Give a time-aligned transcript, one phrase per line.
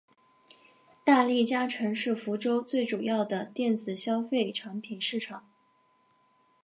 [1.03, 5.47] 大利嘉城是福州最主要的电子消费产品市场。